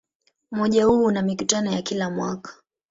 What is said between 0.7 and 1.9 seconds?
huu una mikutano ya